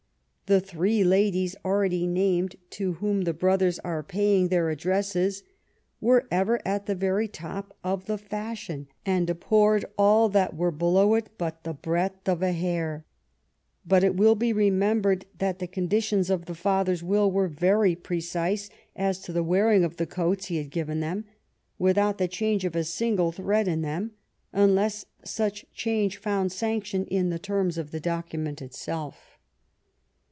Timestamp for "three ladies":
0.59-1.55